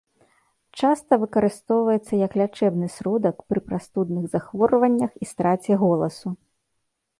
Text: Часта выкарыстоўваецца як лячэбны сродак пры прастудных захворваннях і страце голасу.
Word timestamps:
Часта 0.79 1.13
выкарыстоўваецца 1.23 2.13
як 2.25 2.31
лячэбны 2.43 2.87
сродак 2.95 3.37
пры 3.53 3.59
прастудных 3.67 4.23
захворваннях 4.39 5.11
і 5.27 5.31
страце 5.35 5.71
голасу. 5.87 6.27